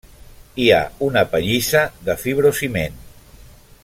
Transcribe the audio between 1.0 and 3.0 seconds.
una pallissa de fibrociment.